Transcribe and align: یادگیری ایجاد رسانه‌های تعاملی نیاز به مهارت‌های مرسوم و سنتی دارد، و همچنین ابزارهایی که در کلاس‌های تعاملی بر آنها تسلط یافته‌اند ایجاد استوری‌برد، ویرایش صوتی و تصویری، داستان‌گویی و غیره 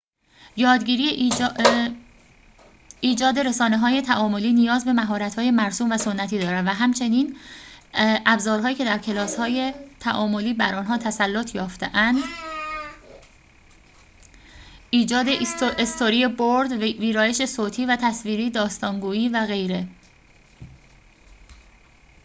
یادگیری 0.57 1.31
ایجاد 3.01 3.39
رسانه‌های 3.39 4.01
تعاملی 4.01 4.53
نیاز 4.53 4.85
به 4.85 4.93
مهارت‌های 4.93 5.51
مرسوم 5.51 5.91
و 5.91 5.97
سنتی 5.97 6.39
دارد، 6.39 6.65
و 6.67 6.69
همچنین 6.69 7.37
ابزارهایی 8.25 8.75
که 8.75 8.85
در 8.85 8.97
کلاس‌های 8.97 9.73
تعاملی 9.99 10.53
بر 10.53 10.75
آنها 10.75 10.97
تسلط 10.97 11.55
یافته‌اند 11.55 12.17
ایجاد 14.89 15.25
استوری‌برد، 15.77 16.71
ویرایش 16.71 17.45
صوتی 17.45 17.85
و 17.85 17.95
تصویری، 17.95 18.49
داستان‌گویی 18.49 19.29
و 19.29 19.45
غیره 19.45 19.87